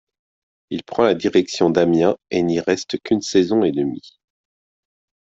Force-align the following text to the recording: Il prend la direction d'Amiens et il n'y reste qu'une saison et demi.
Il 0.71 0.83
prend 0.83 1.03
la 1.03 1.13
direction 1.13 1.69
d'Amiens 1.69 2.17
et 2.31 2.39
il 2.39 2.47
n'y 2.47 2.59
reste 2.59 2.99
qu'une 3.03 3.21
saison 3.21 3.61
et 3.61 3.71
demi. 3.71 4.19